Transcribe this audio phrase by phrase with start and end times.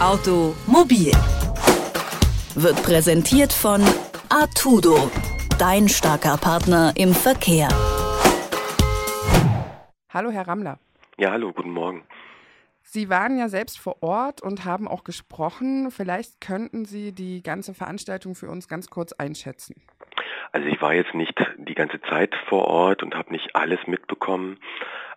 [0.00, 1.12] Automobil
[2.54, 3.82] wird präsentiert von
[4.30, 5.10] Artudo,
[5.58, 7.68] dein starker Partner im Verkehr.
[10.08, 10.78] Hallo, Herr Rammler.
[11.18, 12.04] Ja, hallo, guten Morgen.
[12.80, 15.90] Sie waren ja selbst vor Ort und haben auch gesprochen.
[15.90, 19.82] Vielleicht könnten Sie die ganze Veranstaltung für uns ganz kurz einschätzen.
[20.52, 24.56] Also ich war jetzt nicht die ganze Zeit vor Ort und habe nicht alles mitbekommen,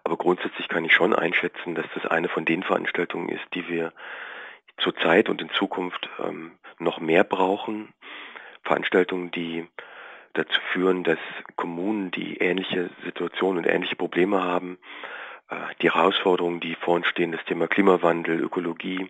[0.03, 3.93] aber grundsätzlich kann ich schon einschätzen, dass das eine von den Veranstaltungen ist, die wir
[4.77, 7.93] zurzeit und in Zukunft ähm, noch mehr brauchen.
[8.63, 9.67] Veranstaltungen, die
[10.33, 11.19] dazu führen, dass
[11.55, 14.77] Kommunen, die ähnliche Situationen und ähnliche Probleme haben,
[15.49, 19.09] äh, die Herausforderungen, die vor uns stehen, das Thema Klimawandel, Ökologie,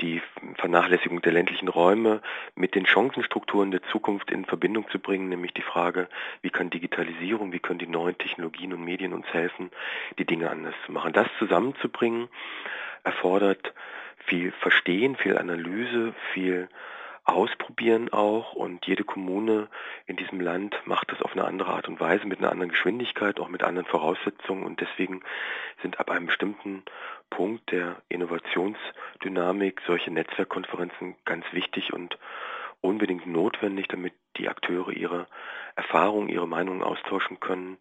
[0.00, 0.22] die
[0.54, 2.22] Vernachlässigung der ländlichen Räume
[2.54, 6.08] mit den Chancenstrukturen der Zukunft in Verbindung zu bringen, nämlich die Frage,
[6.40, 9.70] wie kann Digitalisierung, wie können die neuen Technologien und Medien uns helfen,
[10.18, 11.12] die Dinge anders zu machen.
[11.12, 12.28] Das zusammenzubringen
[13.04, 13.74] erfordert
[14.18, 16.68] viel Verstehen, viel Analyse, viel
[17.24, 18.54] ausprobieren auch.
[18.54, 19.68] Und jede Kommune
[20.06, 23.38] in diesem Land macht das auf eine andere Art und Weise, mit einer anderen Geschwindigkeit,
[23.38, 24.64] auch mit anderen Voraussetzungen.
[24.64, 25.22] Und deswegen
[25.82, 26.82] sind ab einem bestimmten
[27.30, 32.18] Punkt der Innovationsdynamik solche Netzwerkkonferenzen ganz wichtig und
[32.80, 35.26] unbedingt notwendig, damit die Akteure ihre
[35.74, 37.76] Erfahrungen, ihre Meinungen austauschen können,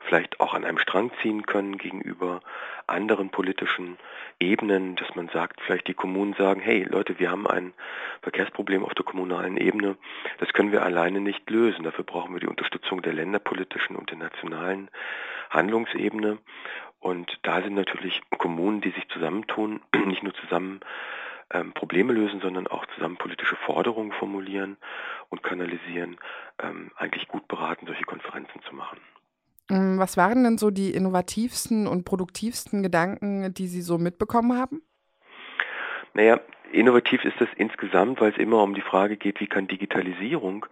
[0.00, 2.40] vielleicht auch an einem Strang ziehen können gegenüber
[2.86, 3.98] anderen politischen
[4.38, 7.72] Ebenen, dass man sagt, vielleicht die Kommunen sagen, hey Leute, wir haben ein
[8.22, 9.96] Verkehrsproblem auf der kommunalen Ebene,
[10.38, 11.84] das können wir alleine nicht lösen.
[11.84, 14.90] Dafür brauchen wir die Unterstützung der länderpolitischen und der nationalen
[15.50, 16.38] Handlungsebene.
[16.98, 20.80] Und da sind natürlich Kommunen, die sich zusammentun, nicht nur zusammen
[21.52, 24.76] ähm, Probleme lösen, sondern auch zusammen politische Forderungen formulieren
[25.28, 26.18] und kanalisieren,
[26.62, 28.98] ähm, eigentlich gut beraten, solche Konferenzen zu machen.
[29.68, 34.82] Mm, was waren denn so die innovativsten und produktivsten Gedanken, die Sie so mitbekommen haben?
[36.14, 36.40] Naja,
[36.72, 40.66] innovativ ist das insgesamt, weil es immer um die Frage geht, wie kann Digitalisierung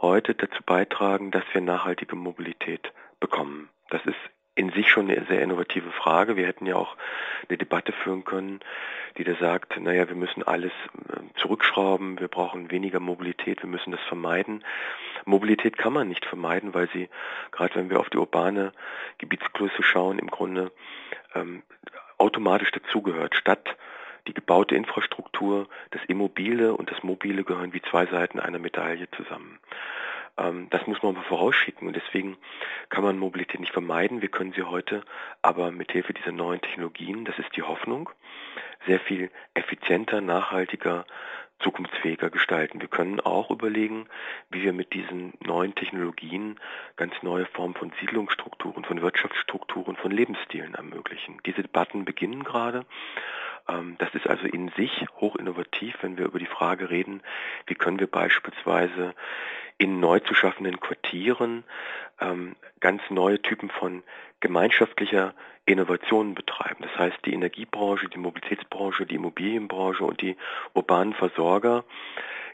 [0.00, 3.68] heute dazu beitragen, dass wir nachhaltige Mobilität bekommen.
[3.90, 4.16] Das ist
[4.64, 6.36] in sich schon eine sehr innovative Frage.
[6.36, 6.96] Wir hätten ja auch
[7.48, 8.60] eine Debatte führen können,
[9.18, 10.72] die da sagt, naja, wir müssen alles
[11.08, 14.64] äh, zurückschrauben, wir brauchen weniger Mobilität, wir müssen das vermeiden.
[15.26, 17.08] Mobilität kann man nicht vermeiden, weil sie,
[17.52, 18.72] gerade wenn wir auf die urbane
[19.18, 20.72] Gebietsgröße schauen, im Grunde
[21.34, 21.62] ähm,
[22.18, 23.34] automatisch dazugehört.
[23.34, 23.76] Statt
[24.26, 29.58] die gebaute Infrastruktur, das Immobile und das Mobile gehören wie zwei Seiten einer Medaille zusammen.
[30.36, 32.36] Ähm, das muss man mal vorausschicken und deswegen
[32.88, 34.22] kann man Mobilität nicht vermeiden.
[34.22, 35.02] Wir können sie heute
[35.42, 38.10] aber mit Hilfe dieser neuen Technologien, das ist die Hoffnung,
[38.86, 41.06] sehr viel effizienter, nachhaltiger,
[41.60, 42.80] zukunftsfähiger gestalten.
[42.80, 44.06] Wir können auch überlegen,
[44.50, 46.58] wie wir mit diesen neuen Technologien
[46.96, 51.40] ganz neue Formen von Siedlungsstrukturen, von Wirtschaftsstrukturen, von Lebensstilen ermöglichen.
[51.46, 52.84] Diese Debatten beginnen gerade
[53.98, 57.22] das ist also in sich hoch innovativ, wenn wir über die Frage reden,
[57.66, 59.14] wie können wir beispielsweise
[59.78, 61.64] in neu zu schaffenden Quartieren
[62.20, 64.02] ähm, ganz neue Typen von
[64.40, 65.34] gemeinschaftlicher
[65.66, 66.82] Innovation betreiben.
[66.82, 70.36] Das heißt, die Energiebranche, die Mobilitätsbranche, die Immobilienbranche und die
[70.74, 71.84] urbanen Versorger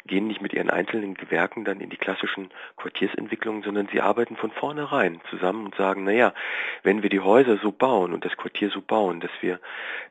[0.07, 4.51] gehen nicht mit ihren einzelnen Gewerken dann in die klassischen Quartiersentwicklungen, sondern sie arbeiten von
[4.51, 6.33] vornherein zusammen und sagen, naja,
[6.83, 9.61] wenn wir die Häuser so bauen und das Quartier so bauen, dass wir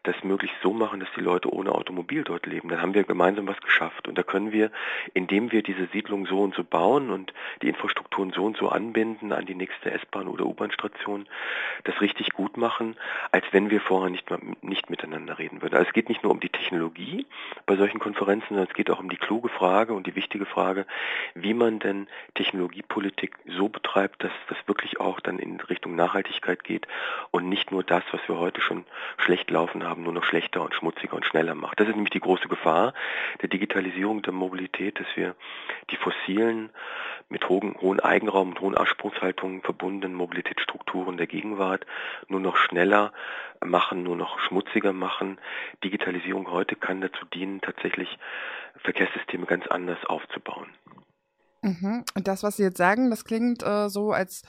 [0.03, 3.47] das möglichst so machen, dass die Leute ohne Automobil dort leben, dann haben wir gemeinsam
[3.47, 4.07] was geschafft.
[4.07, 4.72] Und da können wir,
[5.13, 9.33] indem wir diese Siedlung so und so bauen und die Infrastrukturen so und so anbinden
[9.33, 11.27] an die nächste S-Bahn oder U-Bahn-Station,
[11.83, 12.95] das richtig gut machen,
[13.31, 14.25] als wenn wir vorher nicht,
[14.63, 15.75] nicht miteinander reden würden.
[15.75, 17.25] Also es geht nicht nur um die Technologie
[17.66, 20.45] bei solchen Konferenzen, sondern es geht auch um die kluge Frage, Frage und die wichtige
[20.45, 20.85] Frage,
[21.35, 26.85] wie man denn Technologiepolitik so betreibt, dass das wirklich auch dann in Richtung Nachhaltigkeit geht
[27.31, 28.84] und nicht nur das, was wir heute schon
[29.16, 31.79] schlecht laufen haben, nur noch schlechter und schmutziger und schneller macht.
[31.79, 32.94] Das ist nämlich die große Gefahr
[33.41, 35.34] der Digitalisierung der Mobilität, dass wir
[35.91, 36.72] die fossilen,
[37.29, 41.85] mit hohen, hohen Eigenraum und hohen Anspruchshaltungen verbundenen Mobilitätsstrukturen der Gegenwart
[42.28, 43.13] nur noch schneller
[43.63, 45.38] machen, nur noch schmutziger machen.
[45.84, 48.18] Digitalisierung heute kann dazu dienen, tatsächlich
[48.83, 50.67] Verkehrssysteme ganz anders aufzubauen.
[51.61, 52.03] Mhm.
[52.15, 54.43] Und das, was Sie jetzt sagen, das klingt äh, so, als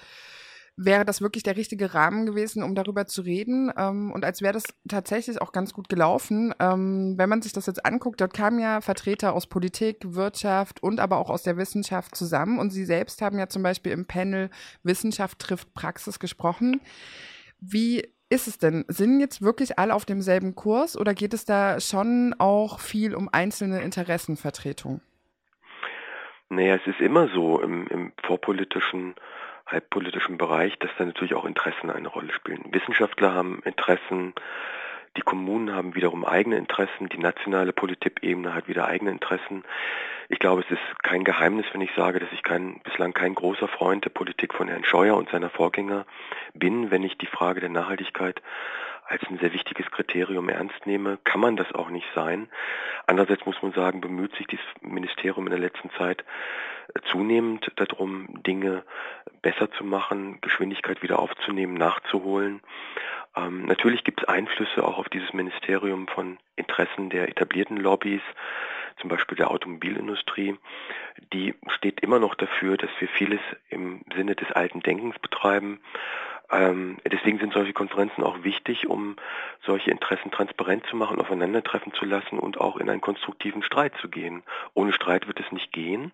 [0.77, 3.71] wäre das wirklich der richtige Rahmen gewesen, um darüber zu reden.
[3.77, 6.55] Ähm, und als wäre das tatsächlich auch ganz gut gelaufen.
[6.59, 11.01] Ähm, wenn man sich das jetzt anguckt, dort kamen ja Vertreter aus Politik, Wirtschaft und
[11.01, 12.59] aber auch aus der Wissenschaft zusammen.
[12.59, 14.51] Und Sie selbst haben ja zum Beispiel im Panel
[14.83, 16.81] Wissenschaft trifft Praxis gesprochen.
[17.61, 18.85] Wie ist es denn?
[18.89, 23.29] Sind jetzt wirklich alle auf demselben Kurs oder geht es da schon auch viel um
[23.31, 25.01] einzelne Interessenvertretung?
[26.49, 29.15] Naja, es ist immer so im, im vorpolitischen,
[29.67, 32.73] halbpolitischen Bereich, dass da natürlich auch Interessen eine Rolle spielen.
[32.73, 34.35] Wissenschaftler haben Interessen,
[35.21, 39.65] Die Kommunen haben wiederum eigene Interessen, die nationale Politikebene hat wieder eigene Interessen.
[40.31, 43.69] Ich glaube, es ist kein Geheimnis, wenn ich sage, dass ich kein, bislang kein großer
[43.69, 46.07] Freund der Politik von Herrn Scheuer und seiner Vorgänger
[46.55, 48.41] bin, wenn ich die Frage der Nachhaltigkeit
[49.05, 52.49] als ein sehr wichtiges Kriterium ernst nehme, kann man das auch nicht sein.
[53.07, 56.25] Andererseits muss man sagen, bemüht sich dieses Ministerium in der letzten Zeit
[57.11, 58.85] zunehmend darum, Dinge
[59.43, 62.63] besser zu machen, Geschwindigkeit wieder aufzunehmen, nachzuholen.
[63.37, 68.23] Ähm, natürlich gibt es Einflüsse auch auf dieses Ministerium von Interessen der etablierten Lobbys,
[69.01, 70.57] zum Beispiel der Automobilindustrie.
[71.33, 75.81] Die steht immer noch dafür, dass wir vieles im Sinne des alten Denkens betreiben.
[76.53, 79.17] Ähm, deswegen sind solche Konferenzen auch wichtig, um
[79.65, 84.09] solche Interessen transparent zu machen, aufeinandertreffen zu lassen und auch in einen konstruktiven Streit zu
[84.09, 84.43] gehen.
[84.75, 86.13] Ohne Streit wird es nicht gehen.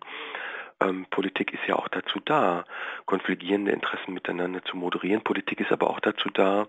[0.79, 2.65] Ähm, Politik ist ja auch dazu da,
[3.05, 5.23] konfligierende Interessen miteinander zu moderieren.
[5.23, 6.67] Politik ist aber auch dazu da,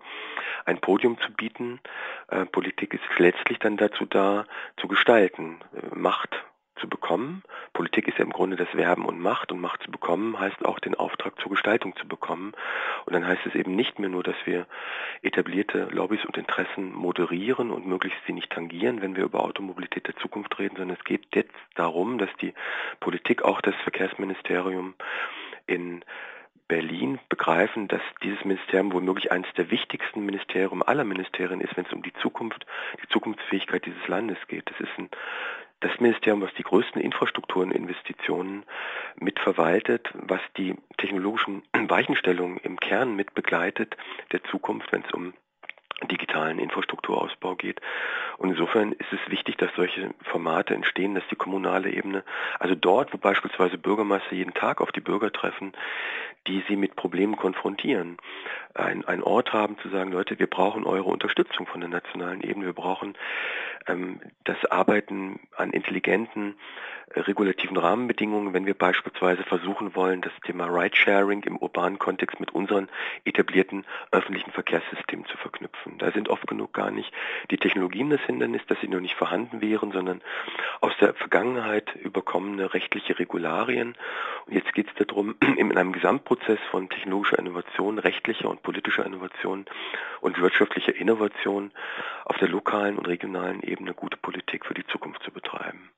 [0.64, 1.80] ein Podium zu bieten.
[2.28, 4.46] Äh, Politik ist letztlich dann dazu da,
[4.78, 6.30] zu gestalten, äh, Macht
[6.76, 7.42] zu bekommen.
[7.78, 10.80] Politik ist ja im Grunde das Werben und Macht und Macht zu bekommen heißt auch
[10.80, 12.52] den Auftrag zur Gestaltung zu bekommen.
[13.06, 14.66] Und dann heißt es eben nicht mehr nur, dass wir
[15.22, 20.16] etablierte Lobbys und Interessen moderieren und möglichst sie nicht tangieren, wenn wir über Automobilität der
[20.16, 22.52] Zukunft reden, sondern es geht jetzt darum, dass die
[22.98, 24.94] Politik, auch das Verkehrsministerium
[25.68, 26.04] in
[26.66, 31.92] Berlin begreifen, dass dieses Ministerium womöglich eines der wichtigsten Ministerien aller Ministerien ist, wenn es
[31.92, 32.66] um die Zukunft,
[33.00, 34.68] die Zukunftsfähigkeit dieses Landes geht.
[34.68, 35.08] Das ist ein
[35.80, 38.64] das Ministerium, was die größten Infrastruktureninvestitionen
[39.16, 43.96] mitverwaltet, was die technologischen Weichenstellungen im Kern mit begleitet
[44.32, 45.34] der Zukunft, wenn es um
[46.06, 47.80] digitalen Infrastrukturausbau geht.
[48.36, 52.22] Und insofern ist es wichtig, dass solche Formate entstehen, dass die kommunale Ebene,
[52.60, 55.72] also dort, wo beispielsweise Bürgermeister jeden Tag auf die Bürger treffen,
[56.46, 58.16] die sie mit Problemen konfrontieren,
[58.74, 62.66] ein, ein Ort haben zu sagen, Leute, wir brauchen eure Unterstützung von der nationalen Ebene,
[62.66, 63.14] wir brauchen
[64.44, 66.56] das Arbeiten an intelligenten
[67.14, 72.54] äh, regulativen Rahmenbedingungen, wenn wir beispielsweise versuchen wollen, das Thema Ridesharing im urbanen Kontext mit
[72.54, 72.88] unseren
[73.24, 75.98] etablierten öffentlichen Verkehrssystemen zu verknüpfen.
[75.98, 77.12] Da sind oft genug gar nicht
[77.50, 80.20] die Technologien das Hindernis, dass sie noch nicht vorhanden wären, sondern
[80.80, 83.94] aus der Vergangenheit überkommene rechtliche Regularien.
[84.46, 89.66] Und jetzt geht es darum, in einem Gesamtprozess von technologischer Innovation, rechtlicher und politischer Innovation
[90.20, 91.70] und wirtschaftlicher Innovation
[92.24, 95.90] auf der lokalen und regionalen Ebene gute Politik für die Zukunft zu betreiben.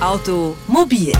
[0.00, 1.12] Automobil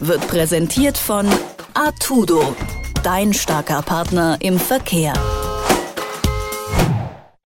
[0.00, 1.26] wird präsentiert von
[1.72, 2.54] Artudo,
[3.02, 5.14] dein starker Partner im Verkehr.